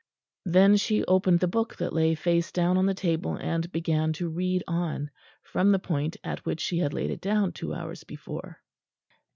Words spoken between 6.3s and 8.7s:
which she had laid it down two hours before.